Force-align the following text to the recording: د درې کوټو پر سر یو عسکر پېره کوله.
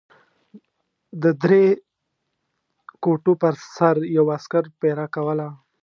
د 1.23 1.23
درې 1.43 1.65
کوټو 3.03 3.33
پر 3.41 3.53
سر 3.75 3.95
یو 4.17 4.25
عسکر 4.37 4.63
پېره 4.79 5.05
کوله. 5.15 5.47